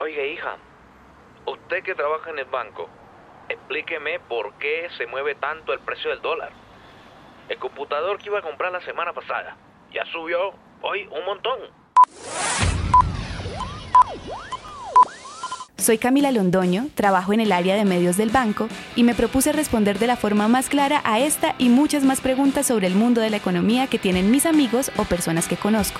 [0.00, 0.56] Oiga, hija,
[1.44, 2.88] usted que trabaja en el banco,
[3.48, 6.52] explíqueme por qué se mueve tanto el precio del dólar.
[7.48, 9.56] El computador que iba a comprar la semana pasada
[9.92, 11.58] ya subió hoy un montón.
[15.78, 19.98] Soy Camila Londoño, trabajo en el área de medios del banco y me propuse responder
[19.98, 23.30] de la forma más clara a esta y muchas más preguntas sobre el mundo de
[23.30, 25.98] la economía que tienen mis amigos o personas que conozco.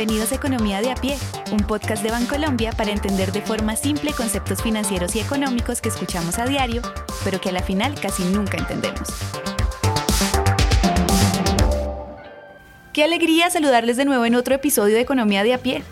[0.00, 1.18] Bienvenidos a Economía de a pie,
[1.52, 6.38] un podcast de Bancolombia para entender de forma simple conceptos financieros y económicos que escuchamos
[6.38, 6.80] a diario,
[7.22, 9.10] pero que a la final casi nunca entendemos.
[12.94, 15.82] Qué alegría saludarles de nuevo en otro episodio de Economía de a pie.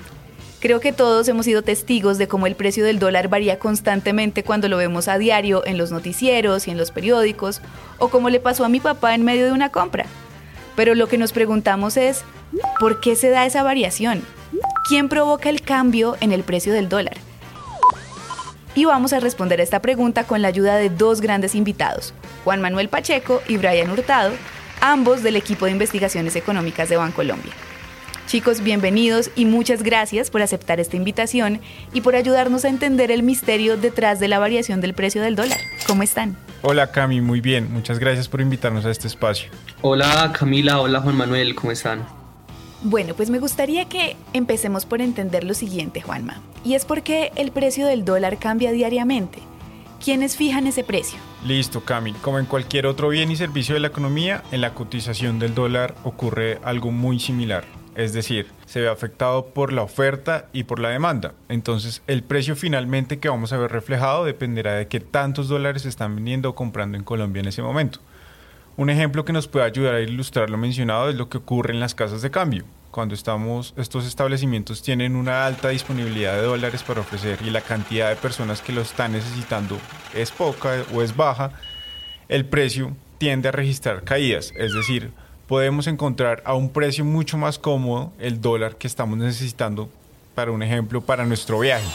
[0.58, 4.70] Creo que todos hemos sido testigos de cómo el precio del dólar varía constantemente cuando
[4.70, 7.60] lo vemos a diario en los noticieros y en los periódicos,
[7.98, 10.06] o como le pasó a mi papá en medio de una compra.
[10.76, 12.24] Pero lo que nos preguntamos es,
[12.80, 14.22] ¿por qué se da esa variación?
[14.88, 17.16] ¿Quién provoca el cambio en el precio del dólar?
[18.74, 22.60] Y vamos a responder a esta pregunta con la ayuda de dos grandes invitados, Juan
[22.60, 24.32] Manuel Pacheco y Brian Hurtado,
[24.80, 27.52] ambos del equipo de investigaciones económicas de Bancolombia.
[28.28, 31.60] Chicos, bienvenidos y muchas gracias por aceptar esta invitación
[31.94, 35.58] y por ayudarnos a entender el misterio detrás de la variación del precio del dólar.
[35.86, 36.36] ¿Cómo están?
[36.60, 37.72] Hola Cami, muy bien.
[37.72, 39.50] Muchas gracias por invitarnos a este espacio.
[39.80, 42.17] Hola Camila, hola Juan Manuel, ¿cómo están?
[42.82, 46.40] Bueno, pues me gustaría que empecemos por entender lo siguiente, Juanma.
[46.64, 49.40] Y es porque el precio del dólar cambia diariamente.
[50.02, 51.18] ¿Quiénes fijan ese precio?
[51.44, 52.12] Listo, Cami.
[52.12, 55.96] Como en cualquier otro bien y servicio de la economía, en la cotización del dólar
[56.04, 57.64] ocurre algo muy similar.
[57.96, 61.34] Es decir, se ve afectado por la oferta y por la demanda.
[61.48, 65.88] Entonces, el precio finalmente que vamos a ver reflejado dependerá de qué tantos dólares se
[65.88, 67.98] están vendiendo o comprando en Colombia en ese momento.
[68.78, 71.80] Un ejemplo que nos puede ayudar a ilustrar lo mencionado es lo que ocurre en
[71.80, 72.62] las casas de cambio.
[72.92, 78.14] Cuando estos establecimientos tienen una alta disponibilidad de dólares para ofrecer y la cantidad de
[78.14, 79.76] personas que lo están necesitando
[80.14, 81.50] es poca o es baja,
[82.28, 85.10] el precio tiende a registrar caídas, es decir,
[85.48, 89.88] podemos encontrar a un precio mucho más cómodo el dólar que estamos necesitando,
[90.36, 91.88] para un ejemplo, para nuestro viaje.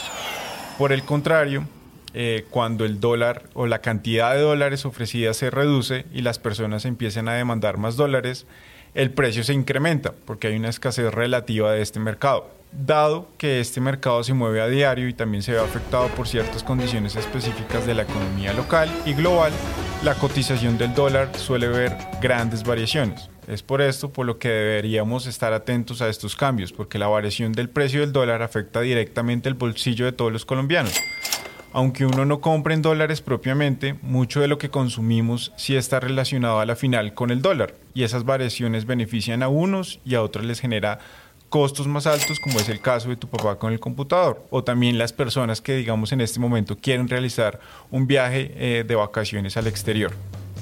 [0.76, 1.66] Por el contrario,
[2.14, 6.84] eh, cuando el dólar o la cantidad de dólares ofrecida se reduce y las personas
[6.84, 8.46] empiezan a demandar más dólares,
[8.94, 12.48] el precio se incrementa porque hay una escasez relativa de este mercado.
[12.70, 16.62] Dado que este mercado se mueve a diario y también se ve afectado por ciertas
[16.62, 19.52] condiciones específicas de la economía local y global,
[20.04, 23.28] la cotización del dólar suele ver grandes variaciones.
[23.48, 27.52] Es por esto por lo que deberíamos estar atentos a estos cambios, porque la variación
[27.52, 30.94] del precio del dólar afecta directamente el bolsillo de todos los colombianos.
[31.74, 36.60] Aunque uno no compre en dólares propiamente, mucho de lo que consumimos sí está relacionado
[36.60, 40.44] a la final con el dólar, y esas variaciones benefician a unos y a otros
[40.44, 41.00] les genera
[41.48, 44.98] costos más altos, como es el caso de tu papá con el computador, o también
[44.98, 47.58] las personas que, digamos, en este momento quieren realizar
[47.90, 50.12] un viaje eh, de vacaciones al exterior.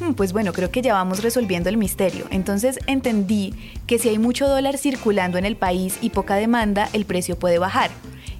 [0.00, 2.24] Hmm, pues bueno, creo que ya vamos resolviendo el misterio.
[2.30, 3.52] Entonces entendí
[3.86, 7.58] que si hay mucho dólar circulando en el país y poca demanda, el precio puede
[7.58, 7.90] bajar.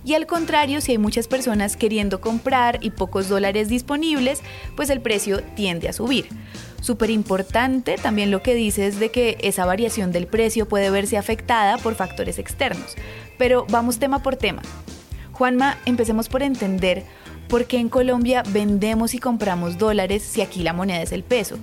[0.04, 4.40] Y al contrario, si hay muchas personas queriendo comprar y pocos dólares disponibles,
[4.76, 6.28] pues el precio tiende a subir.
[6.80, 11.16] Súper importante también lo que dice es de que esa variación del precio puede verse
[11.16, 12.96] afectada por factores externos.
[13.38, 14.62] Pero vamos tema por tema.
[15.32, 17.04] Juanma, empecemos por entender
[17.48, 21.58] por qué en Colombia vendemos y compramos dólares si aquí la moneda es el peso.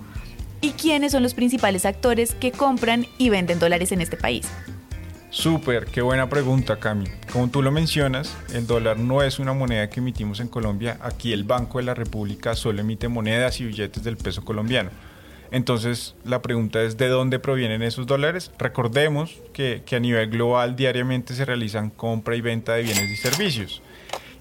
[0.61, 4.47] ¿Y quiénes son los principales actores que compran y venden dólares en este país?
[5.31, 7.05] Súper, qué buena pregunta, Cami.
[7.31, 10.97] Como tú lo mencionas, el dólar no es una moneda que emitimos en Colombia.
[11.01, 14.89] Aquí el Banco de la República solo emite monedas y billetes del peso colombiano.
[15.51, 18.51] Entonces, la pregunta es, ¿de dónde provienen esos dólares?
[18.57, 23.15] Recordemos que, que a nivel global diariamente se realizan compra y venta de bienes y
[23.15, 23.83] servicios.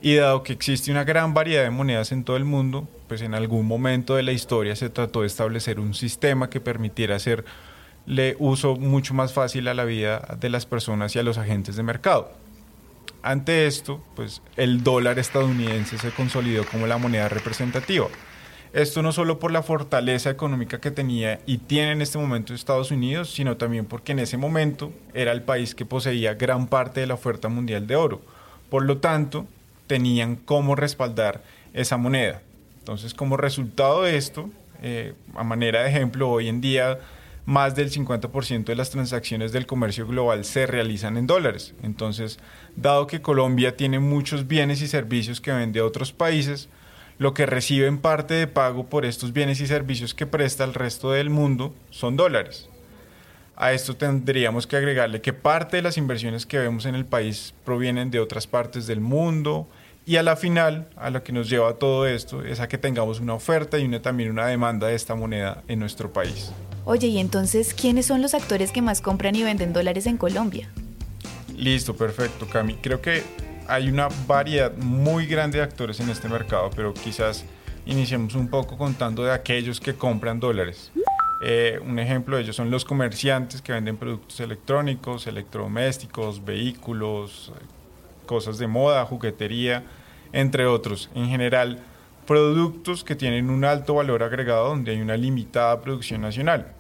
[0.01, 3.35] Y dado que existe una gran variedad de monedas en todo el mundo, pues en
[3.35, 7.45] algún momento de la historia se trató de establecer un sistema que permitiera hacer
[8.09, 11.77] le uso mucho más fácil a la vida de las personas y a los agentes
[11.77, 12.33] de mercado.
[13.23, 18.07] Ante esto, pues el dólar estadounidense se consolidó como la moneda representativa.
[18.73, 22.91] Esto no solo por la fortaleza económica que tenía y tiene en este momento Estados
[22.91, 27.07] Unidos, sino también porque en ese momento era el país que poseía gran parte de
[27.09, 28.23] la oferta mundial de oro.
[28.71, 29.47] Por lo tanto,
[29.87, 31.43] tenían cómo respaldar
[31.75, 32.41] esa moneda.
[32.79, 34.49] Entonces, como resultado de esto,
[34.81, 37.01] eh, a manera de ejemplo, hoy en día
[37.49, 41.75] más del 50% de las transacciones del comercio global se realizan en dólares.
[41.83, 42.39] Entonces,
[42.77, 46.69] dado que Colombia tiene muchos bienes y servicios que vende a otros países,
[47.17, 50.75] lo que recibe en parte de pago por estos bienes y servicios que presta al
[50.75, 52.69] resto del mundo son dólares.
[53.57, 57.55] A esto tendríamos que agregarle que parte de las inversiones que vemos en el país
[57.65, 59.67] provienen de otras partes del mundo
[60.05, 63.21] y a la final, a lo que nos lleva todo esto es a que tengamos
[63.21, 66.53] una oferta y una, también una demanda de esta moneda en nuestro país.
[66.91, 70.71] Oye, y entonces, ¿quiénes son los actores que más compran y venden dólares en Colombia?
[71.55, 72.77] Listo, perfecto, Cami.
[72.77, 73.23] Creo que
[73.67, 77.45] hay una variedad muy grande de actores en este mercado, pero quizás
[77.85, 80.91] iniciemos un poco contando de aquellos que compran dólares.
[81.43, 87.53] Eh, un ejemplo de ellos son los comerciantes que venden productos electrónicos, electrodomésticos, vehículos,
[88.25, 89.85] cosas de moda, juguetería,
[90.33, 91.11] entre otros.
[91.15, 91.81] En general,
[92.27, 96.78] productos que tienen un alto valor agregado donde hay una limitada producción nacional.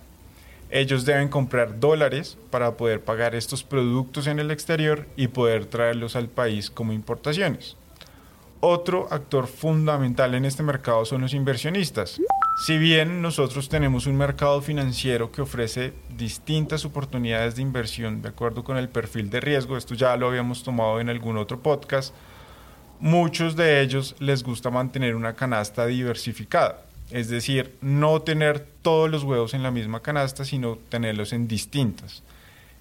[0.70, 6.14] Ellos deben comprar dólares para poder pagar estos productos en el exterior y poder traerlos
[6.14, 7.76] al país como importaciones.
[8.60, 12.20] Otro actor fundamental en este mercado son los inversionistas.
[12.66, 18.64] Si bien nosotros tenemos un mercado financiero que ofrece distintas oportunidades de inversión de acuerdo
[18.64, 22.12] con el perfil de riesgo, esto ya lo habíamos tomado en algún otro podcast,
[22.98, 29.24] muchos de ellos les gusta mantener una canasta diversificada, es decir, no tener todos los
[29.24, 32.22] huevos en la misma canasta, sino tenerlos en distintas.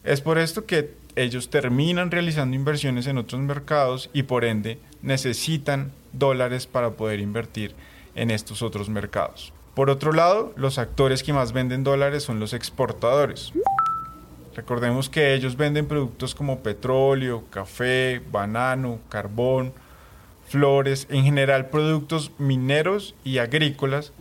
[0.03, 5.91] Es por esto que ellos terminan realizando inversiones en otros mercados y por ende necesitan
[6.13, 7.73] dólares para poder invertir
[8.15, 9.53] en estos otros mercados.
[9.73, 13.53] Por otro lado, los actores que más venden dólares son los exportadores.
[14.55, 19.71] Recordemos que ellos venden productos como petróleo, café, banano, carbón,
[20.47, 24.13] flores, en general productos mineros y agrícolas,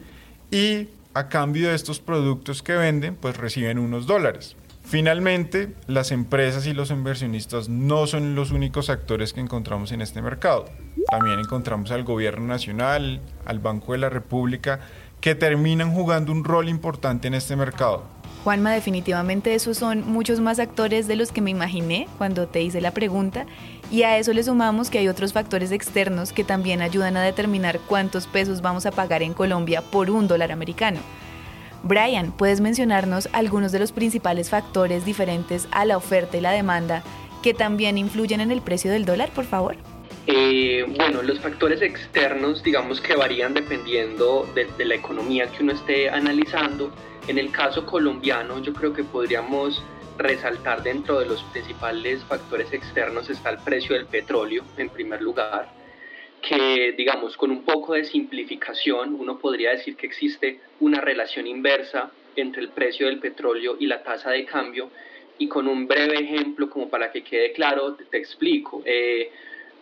[0.50, 4.56] y a cambio de estos productos que venden, pues reciben unos dólares.
[4.84, 10.22] Finalmente, las empresas y los inversionistas no son los únicos actores que encontramos en este
[10.22, 10.66] mercado.
[11.10, 14.80] También encontramos al gobierno nacional, al Banco de la República
[15.20, 18.04] que terminan jugando un rol importante en este mercado.
[18.46, 22.80] Juanma, definitivamente esos son muchos más actores de los que me imaginé cuando te hice
[22.80, 23.44] la pregunta
[23.90, 27.80] y a eso le sumamos que hay otros factores externos que también ayudan a determinar
[27.88, 31.00] cuántos pesos vamos a pagar en Colombia por un dólar americano.
[31.82, 37.02] Brian, ¿puedes mencionarnos algunos de los principales factores diferentes a la oferta y la demanda
[37.42, 39.76] que también influyen en el precio del dólar, por favor?
[40.28, 46.10] Eh, bueno, los factores externos, digamos que varían dependiendo de, la economía que uno esté
[46.10, 46.92] analizando.
[47.28, 49.82] En el caso colombiano, yo creo que podríamos
[50.18, 55.68] resaltar dentro de los principales factores externos está el precio del petróleo, en primer lugar,
[56.40, 62.10] que digamos con un poco de simplificación uno podría decir que existe una relación inversa
[62.34, 64.90] entre el precio del petróleo y la tasa de cambio
[65.38, 68.82] y con un breve ejemplo como para que quede claro te, explico.
[68.84, 69.30] Eh,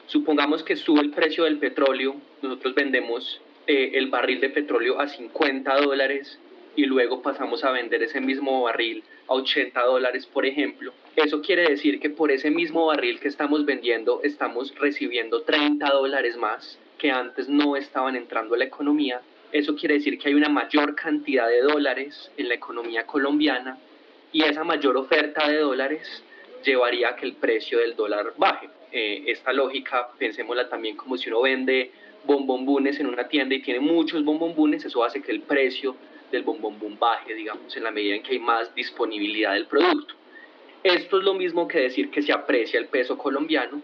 [0.06, 5.08] Supongamos que sube el precio del petróleo, nosotros vendemos eh, el barril de petróleo a
[5.08, 6.38] 50 dólares
[6.76, 10.92] y luego pasamos a vender ese mismo barril a 80 dólares, por ejemplo.
[11.16, 16.36] Eso quiere decir que por ese mismo barril que estamos vendiendo estamos recibiendo 30 dólares
[16.36, 19.22] más que antes no estaban entrando a la economía.
[19.52, 23.78] Eso quiere decir que hay una mayor cantidad de dólares en la economía colombiana
[24.32, 26.22] y esa mayor oferta de dólares
[26.64, 28.68] llevaría a que el precio del dólar baje.
[28.96, 31.90] Eh, esta lógica, pensémosla también como si uno vende
[32.22, 35.96] bombombunes en una tienda y tiene muchos bombombunes, eso hace que el precio
[36.30, 40.14] del bombombún baje, digamos, en la medida en que hay más disponibilidad del producto.
[40.84, 43.82] Esto es lo mismo que decir que se aprecia el peso colombiano,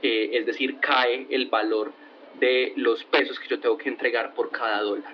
[0.00, 1.92] eh, es decir, cae el valor
[2.38, 5.12] de los pesos que yo tengo que entregar por cada dólar.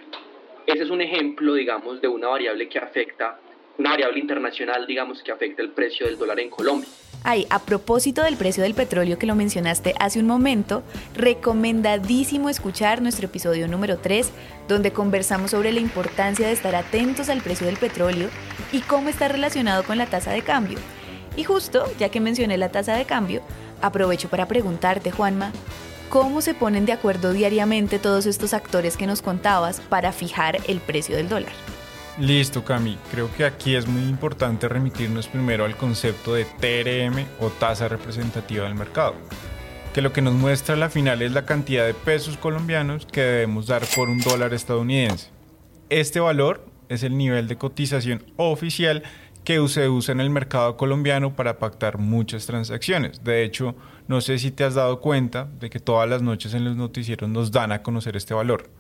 [0.66, 3.40] Ese es un ejemplo, digamos, de una variable que afecta,
[3.76, 6.88] una variable internacional, digamos, que afecta el precio del dólar en Colombia.
[7.28, 10.85] Ay, a propósito del precio del petróleo que lo mencionaste hace un momento,
[11.16, 14.30] recomendadísimo escuchar nuestro episodio número 3,
[14.68, 18.28] donde conversamos sobre la importancia de estar atentos al precio del petróleo
[18.71, 20.78] y cómo está relacionado con la tasa de cambio.
[21.37, 23.42] Y justo, ya que mencioné la tasa de cambio,
[23.83, 25.50] aprovecho para preguntarte, Juanma,
[26.11, 30.78] ¿cómo se ponen de acuerdo diariamente todos estos actores que nos contabas para fijar el
[30.78, 31.75] precio del dólar?
[32.18, 32.96] Listo, Cami.
[33.11, 38.64] Creo que aquí es muy importante remitirnos primero al concepto de TRM o tasa representativa
[38.64, 39.14] del mercado,
[39.92, 43.20] que lo que nos muestra a la final es la cantidad de pesos colombianos que
[43.20, 45.28] debemos dar por un dólar estadounidense.
[45.90, 49.02] Este valor es el nivel de cotización oficial
[49.44, 53.23] que se usa en el mercado colombiano para pactar muchas transacciones.
[53.25, 53.76] De hecho,
[54.08, 57.28] no sé si te has dado cuenta de que todas las noches en los noticieros
[57.28, 58.70] nos dan a conocer este valor.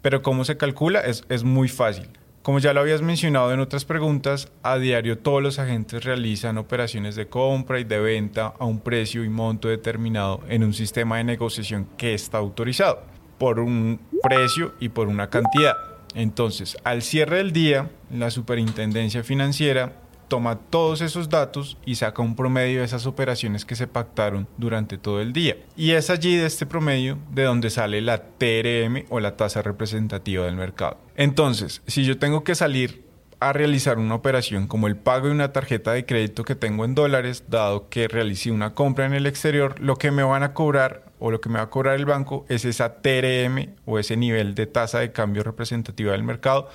[0.00, 2.08] Pero cómo se calcula es, es muy fácil.
[2.42, 7.14] Como ya lo habías mencionado en otras preguntas, a diario todos los agentes realizan operaciones
[7.14, 11.24] de compra y de venta a un precio y monto determinado en un sistema de
[11.24, 13.02] negociación que está autorizado
[13.36, 15.74] por un precio y por una cantidad.
[16.14, 19.92] Entonces, al cierre del día, la Superintendencia Financiera
[20.30, 24.96] toma todos esos datos y saca un promedio de esas operaciones que se pactaron durante
[24.96, 25.56] todo el día.
[25.76, 30.46] Y es allí de este promedio de donde sale la TRM o la tasa representativa
[30.46, 30.98] del mercado.
[31.16, 33.04] Entonces, si yo tengo que salir
[33.40, 36.94] a realizar una operación como el pago de una tarjeta de crédito que tengo en
[36.94, 41.06] dólares, dado que realicé una compra en el exterior, lo que me van a cobrar
[41.18, 44.54] o lo que me va a cobrar el banco es esa TRM o ese nivel
[44.54, 46.68] de tasa de cambio representativa del mercado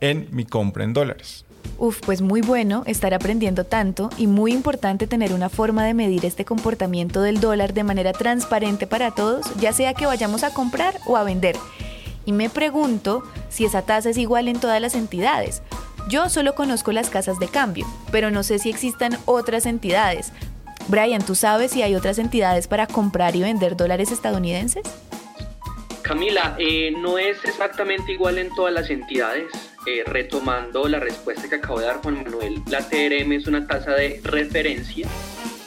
[0.00, 1.44] en mi compra en dólares.
[1.76, 6.24] Uf, pues muy bueno estar aprendiendo tanto y muy importante tener una forma de medir
[6.24, 10.98] este comportamiento del dólar de manera transparente para todos, ya sea que vayamos a comprar
[11.06, 11.56] o a vender.
[12.24, 15.62] Y me pregunto si esa tasa es igual en todas las entidades.
[16.08, 20.32] Yo solo conozco las casas de cambio, pero no sé si existan otras entidades.
[20.88, 24.82] Brian, ¿tú sabes si hay otras entidades para comprar y vender dólares estadounidenses?
[26.02, 29.52] Camila, eh, no es exactamente igual en todas las entidades.
[29.86, 33.94] Eh, retomando la respuesta que acabo de dar Juan Manuel, la TRM es una tasa
[33.94, 35.08] de referencia,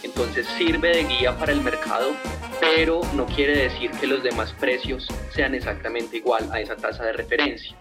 [0.04, 2.16] entonces sirve de guía para el mercado,
[2.60, 7.14] pero no quiere decir que los demás precios sean exactamente igual a esa tasa de
[7.14, 7.76] referencia.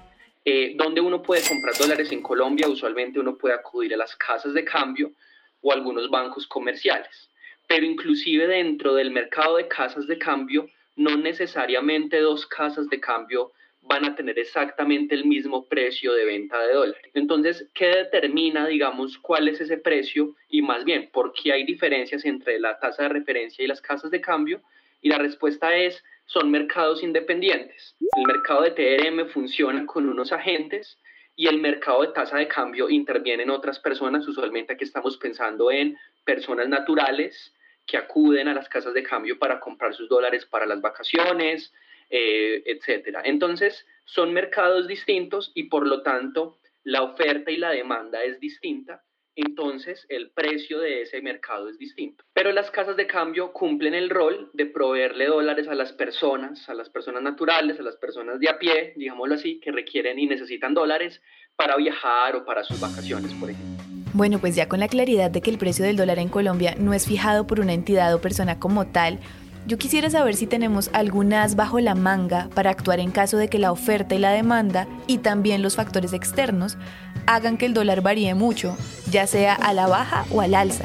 [0.44, 4.54] Eh, donde uno puede comprar dólares en Colombia, usualmente uno puede acudir a las casas
[4.54, 5.12] de cambio
[5.60, 7.28] o algunos bancos comerciales.
[7.66, 13.52] Pero inclusive dentro del mercado de casas de cambio, no necesariamente dos casas de cambio
[13.90, 17.02] van a tener exactamente el mismo precio de venta de dólares.
[17.12, 20.36] Entonces, ¿qué determina, digamos, cuál es ese precio?
[20.48, 24.12] Y más bien, ¿por qué hay diferencias entre la tasa de referencia y las casas
[24.12, 24.62] de cambio?
[25.02, 27.96] Y la respuesta es, son mercados independientes.
[28.16, 30.96] El mercado de TRM funciona con unos agentes
[31.34, 34.28] y el mercado de tasa de cambio interviene en otras personas.
[34.28, 37.52] Usualmente aquí estamos pensando en personas naturales
[37.88, 41.72] que acuden a las casas de cambio para comprar sus dólares para las vacaciones,
[42.10, 43.22] eh, etcétera.
[43.24, 49.04] Entonces, son mercados distintos y por lo tanto la oferta y la demanda es distinta,
[49.36, 52.24] entonces el precio de ese mercado es distinto.
[52.32, 56.74] Pero las casas de cambio cumplen el rol de proveerle dólares a las personas, a
[56.74, 60.74] las personas naturales, a las personas de a pie, digámoslo así, que requieren y necesitan
[60.74, 61.20] dólares
[61.56, 63.84] para viajar o para sus vacaciones, por ejemplo.
[64.12, 66.92] Bueno, pues ya con la claridad de que el precio del dólar en Colombia no
[66.94, 69.20] es fijado por una entidad o persona como tal,
[69.66, 73.58] yo quisiera saber si tenemos algunas bajo la manga para actuar en caso de que
[73.58, 76.78] la oferta y la demanda y también los factores externos
[77.26, 78.76] hagan que el dólar varíe mucho,
[79.10, 80.84] ya sea a la baja o al alza.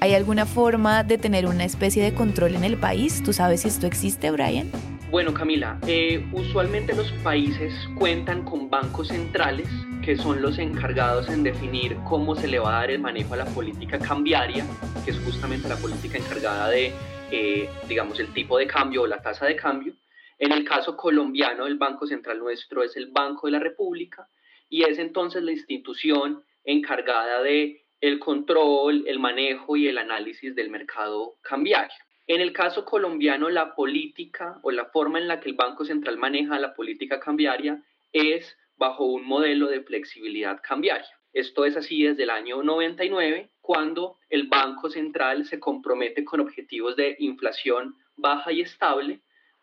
[0.00, 3.22] ¿Hay alguna forma de tener una especie de control en el país?
[3.22, 4.70] ¿Tú sabes si esto existe, Brian?
[5.10, 9.68] Bueno, Camila, eh, usualmente los países cuentan con bancos centrales
[10.02, 13.38] que son los encargados en definir cómo se le va a dar el manejo a
[13.38, 14.64] la política cambiaria,
[15.04, 16.92] que es justamente la política encargada de,
[17.30, 19.94] eh, digamos, el tipo de cambio o la tasa de cambio.
[20.38, 24.28] En el caso colombiano, el Banco Central nuestro es el Banco de la República
[24.68, 30.70] y es entonces la institución encargada de el control, el manejo y el análisis del
[30.70, 31.96] mercado cambiario.
[32.26, 36.18] En el caso colombiano, la política o la forma en la que el Banco Central
[36.18, 37.82] maneja la política cambiaria
[38.12, 41.17] es bajo un modelo de flexibilidad cambiaria.
[41.32, 46.96] Esto es así desde el año 99, cuando el Banco Central se compromete con objetivos
[46.96, 49.20] de inflación baja y estable,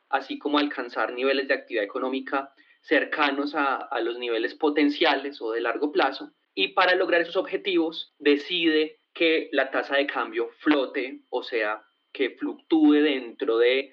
[0.10, 5.92] así como alcanzar niveles de actividad económica cercanos a, los niveles potenciales o de largo
[5.92, 6.32] plazo.
[6.54, 12.32] Y para lograr esos objetivos decide que la tasa de cambio flote, o sea, que
[12.32, 13.92] fluctúe dentro de,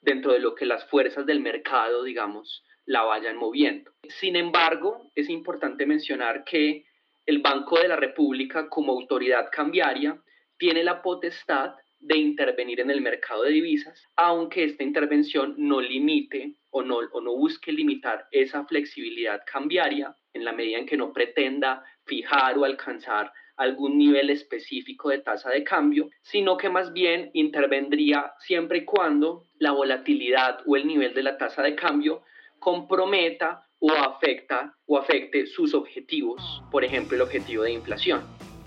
[0.00, 3.92] dentro de lo que las fuerzas del mercado, digamos, la vayan moviendo.
[4.08, 6.86] Sin embargo, es importante mencionar que
[7.26, 10.20] el Banco de la República como autoridad cambiaria
[10.56, 16.56] tiene la potestad de intervenir en el mercado de divisas, aunque esta intervención no limite
[16.70, 17.00] o no,
[17.36, 23.32] busque limitar esa flexibilidad cambiaria en la medida en que no pretenda fijar o alcanzar
[23.56, 29.44] algún nivel específico de tasa de cambio, sino que más bien intervendría siempre y cuando
[29.58, 32.22] la volatilidad o el nivel de la tasa de cambio
[32.58, 38.20] comprometa o afecta o afecte sus objetivos, por ejemplo, el objetivo de inflación.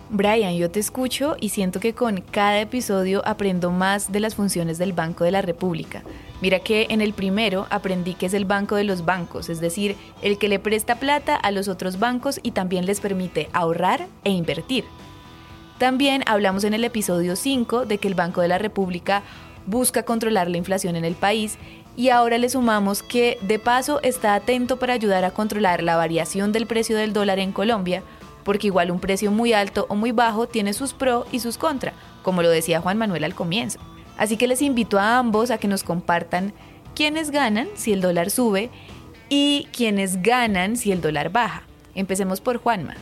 [0.10, 4.78] Brian, yo te escucho y siento que con cada episodio aprendo más de las funciones
[4.78, 6.04] del Banco de la República.
[6.42, 9.96] Mira que en el primero aprendí que es el banco de los bancos, es decir,
[10.22, 14.32] el que le presta plata a los otros bancos y también les permite ahorrar e
[14.32, 14.84] invertir.
[15.80, 19.24] También hablamos en el episodio 5 de que el Banco de la República
[19.66, 21.58] busca controlar la inflación en el país
[21.98, 26.52] y ahora le sumamos que de paso está atento para ayudar a controlar la variación
[26.52, 28.04] del precio del dólar en Colombia,
[28.44, 31.94] porque igual un precio muy alto o muy bajo tiene sus pro y sus contra,
[32.22, 33.80] como lo decía Juan Manuel al comienzo.
[34.18, 36.54] Así que les invito a ambos a que nos compartan
[36.96, 38.70] quiénes ganan si el dólar sube
[39.30, 41.64] y quienes ganan si el dólar baja.
[41.96, 42.96] Empecemos por Juanma.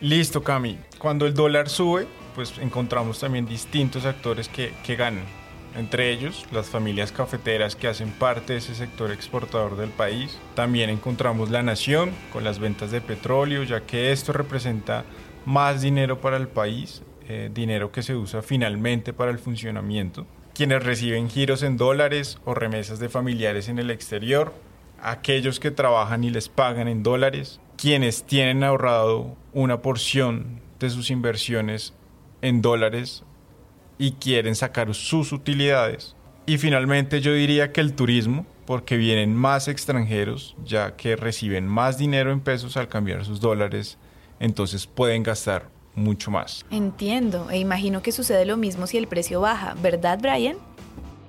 [0.00, 0.78] Listo, Cami.
[0.98, 5.39] Cuando el dólar sube, pues encontramos también distintos actores que, que ganan.
[5.76, 10.36] Entre ellos, las familias cafeteras que hacen parte de ese sector exportador del país.
[10.54, 15.04] También encontramos la nación con las ventas de petróleo, ya que esto representa
[15.46, 20.26] más dinero para el país, eh, dinero que se usa finalmente para el funcionamiento.
[20.54, 24.52] Quienes reciben giros en dólares o remesas de familiares en el exterior,
[25.00, 31.10] aquellos que trabajan y les pagan en dólares, quienes tienen ahorrado una porción de sus
[31.10, 31.94] inversiones
[32.42, 33.24] en dólares
[34.00, 36.16] y quieren sacar sus utilidades.
[36.46, 41.98] Y finalmente yo diría que el turismo, porque vienen más extranjeros, ya que reciben más
[41.98, 43.98] dinero en pesos al cambiar sus dólares,
[44.40, 46.64] entonces pueden gastar mucho más.
[46.70, 50.56] Entiendo, e imagino que sucede lo mismo si el precio baja, ¿verdad Brian?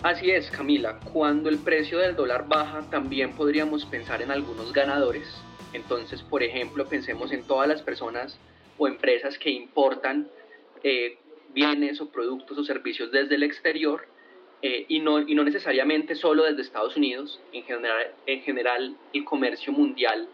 [0.02, 0.98] Así es, Camila.
[1.12, 5.28] Cuando el precio del dólar baja, también podríamos pensar en algunos ganadores.
[5.74, 8.38] Entonces, por ejemplo, pensemos en todas las personas
[8.78, 10.30] o empresas que importan
[10.84, 11.18] eh,
[11.54, 14.06] bienes o productos o servicios desde el exterior
[14.62, 17.40] eh, y, no, y no necesariamente solo desde Estados Unidos.
[17.52, 20.28] En general, en general el comercio mundial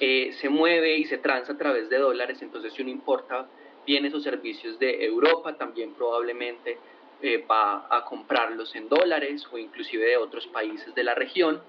[0.00, 3.48] eh, se mueve y se transa a través de dólares, entonces si uno importa
[3.84, 6.78] bienes o servicios de Europa, también probablemente
[7.22, 11.60] eh, va a comprarlos en dólares o inclusive de otros países de la región.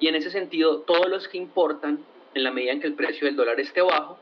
[0.00, 3.26] Y en ese sentido, todos los que importan, en la medida en que el precio
[3.26, 4.18] del dólar esté bajo,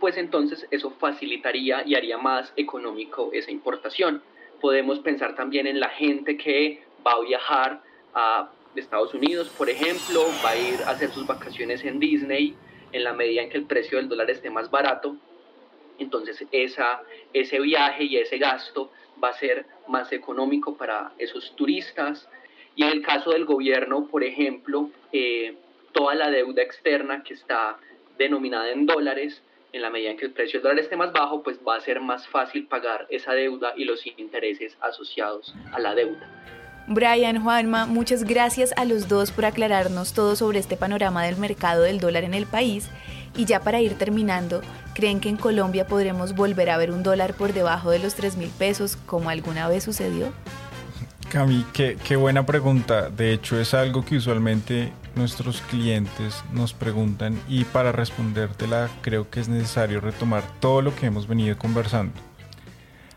[0.00, 4.22] pues entonces eso facilitaría y haría más económico esa importación.
[4.60, 7.82] Podemos pensar también en la gente que va a viajar
[8.14, 12.56] a Estados Unidos, por ejemplo, va a ir a hacer sus vacaciones en Disney
[12.92, 15.16] en la medida en que el precio del dólar esté más barato.
[15.98, 17.02] Entonces esa,
[17.32, 18.90] ese viaje y ese gasto
[19.22, 22.28] va a ser más económico para esos turistas.
[22.74, 25.56] Y en el caso del gobierno, por ejemplo, eh,
[25.92, 27.78] toda la deuda externa que está
[28.16, 31.42] denominada en dólares, en la medida en que el precio del dólar esté más bajo,
[31.42, 35.94] pues va a ser más fácil pagar esa deuda y los intereses asociados a la
[35.94, 36.28] deuda.
[36.86, 41.82] Brian, Juanma, muchas gracias a los dos por aclararnos todo sobre este panorama del mercado
[41.82, 42.90] del dólar en el país.
[43.36, 44.60] Y ya para ir terminando,
[44.92, 48.36] ¿creen que en Colombia podremos volver a ver un dólar por debajo de los 3
[48.36, 50.32] mil pesos como alguna vez sucedió?
[51.30, 53.08] Cami, qué, qué buena pregunta.
[53.08, 59.40] De hecho, es algo que usualmente nuestros clientes nos preguntan y para respondértela creo que
[59.40, 62.14] es necesario retomar todo lo que hemos venido conversando.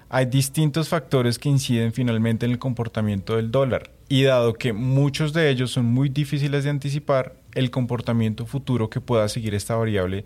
[0.09, 5.31] Hay distintos factores que inciden finalmente en el comportamiento del dólar y dado que muchos
[5.31, 10.25] de ellos son muy difíciles de anticipar, el comportamiento futuro que pueda seguir esta variable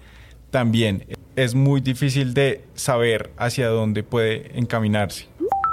[0.49, 5.27] también es muy difícil de saber hacia dónde puede encaminarse.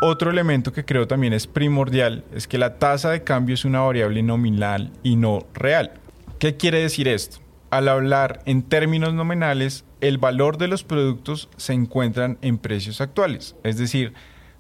[0.06, 3.80] Otro elemento que creo también es primordial es que la tasa de cambio es una
[3.80, 5.92] variable nominal y no real.
[6.38, 7.38] ¿Qué quiere decir esto?
[7.70, 13.56] Al hablar en términos nominales, el valor de los productos se encuentran en precios actuales,
[13.64, 14.12] es decir,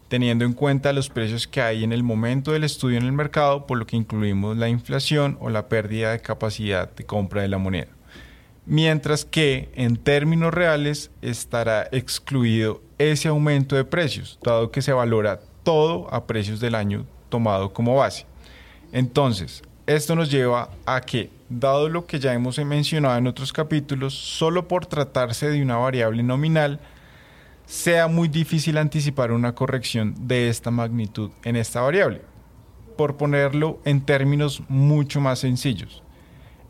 [0.08, 3.66] teniendo en cuenta los precios que hay en el momento del estudio en el mercado,
[3.66, 7.58] por lo que incluimos la inflación o la pérdida de capacidad de compra de la
[7.58, 7.88] moneda.
[8.64, 15.40] Mientras que en términos reales estará excluido ese aumento de precios, dado que se valora
[15.62, 18.26] todo a precios del año tomado como base.
[18.92, 24.14] Entonces, esto nos lleva a que, dado lo que ya hemos mencionado en otros capítulos,
[24.14, 26.80] solo por tratarse de una variable nominal,
[27.66, 32.22] sea muy difícil anticipar una corrección de esta magnitud en esta variable.
[32.96, 36.02] Por ponerlo en términos mucho más sencillos,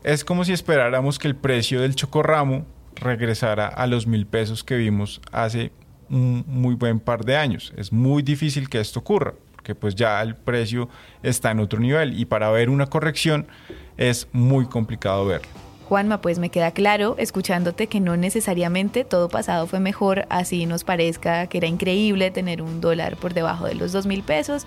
[0.03, 4.75] es como si esperáramos que el precio del chocorramo regresara a los mil pesos que
[4.77, 5.71] vimos hace
[6.09, 7.73] un muy buen par de años.
[7.77, 10.89] Es muy difícil que esto ocurra, porque pues ya el precio
[11.23, 13.47] está en otro nivel y para ver una corrección
[13.97, 15.64] es muy complicado verlo.
[15.87, 20.83] Juanma, pues me queda claro, escuchándote, que no necesariamente todo pasado fue mejor, así nos
[20.83, 24.65] parezca que era increíble tener un dólar por debajo de los dos mil pesos.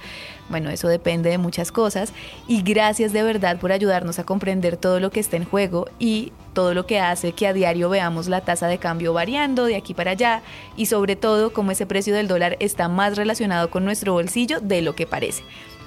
[0.49, 2.13] Bueno, eso depende de muchas cosas.
[2.47, 6.33] Y gracias de verdad por ayudarnos a comprender todo lo que está en juego y
[6.53, 9.95] todo lo que hace que a diario veamos la tasa de cambio variando de aquí
[9.95, 10.43] para allá
[10.77, 14.83] y sobre todo cómo ese precio del dólar está más relacionado con nuestro bolsillo de
[14.83, 15.43] lo que parece.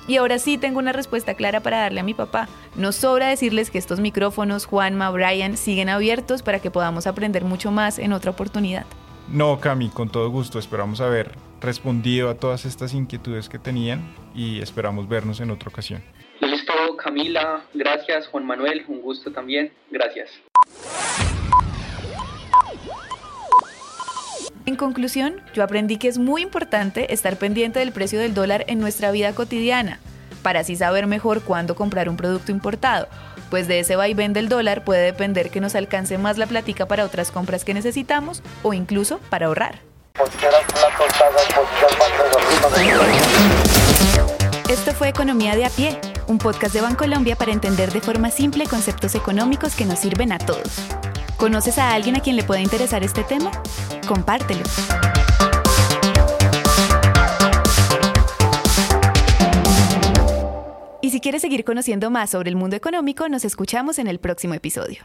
[0.07, 2.47] Y ahora sí tengo una respuesta clara para darle a mi papá.
[2.75, 7.71] Nos sobra decirles que estos micrófonos, Juanma, Brian, siguen abiertos para que podamos aprender mucho
[7.71, 8.85] más en otra oportunidad.
[9.31, 10.59] No, Cami, con todo gusto.
[10.59, 14.01] Esperamos haber respondido a todas estas inquietudes que tenían
[14.35, 16.03] y esperamos vernos en otra ocasión.
[16.41, 17.63] Listo, Camila.
[17.73, 18.83] Gracias, Juan Manuel.
[18.87, 19.71] Un gusto también.
[19.91, 20.31] Gracias.
[24.67, 28.79] En conclusión, yo aprendí que es muy importante estar pendiente del precio del dólar en
[28.79, 29.99] nuestra vida cotidiana,
[30.43, 33.07] para así saber mejor cuándo comprar un producto importado,
[33.49, 37.05] pues de ese vaivén del dólar puede depender que nos alcance más la platica para
[37.05, 39.79] otras compras que necesitamos o incluso para ahorrar.
[44.69, 48.67] Esto fue Economía de a pie, un podcast de Bancolombia para entender de forma simple
[48.67, 50.85] conceptos económicos que nos sirven a todos.
[51.37, 53.51] ¿Conoces a alguien a quien le pueda interesar este tema?
[54.07, 54.63] Compártelo.
[61.01, 64.53] Y si quieres seguir conociendo más sobre el mundo económico, nos escuchamos en el próximo
[64.53, 65.03] episodio.